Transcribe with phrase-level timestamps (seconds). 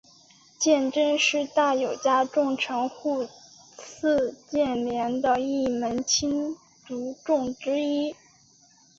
[0.57, 3.29] 鉴贞是大友家重臣户
[3.77, 8.15] 次鉴连的一门亲族众之一。